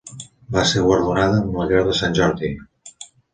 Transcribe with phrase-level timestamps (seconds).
[0.55, 2.51] Va ser guardonada amb la Creu de Sant Jordi.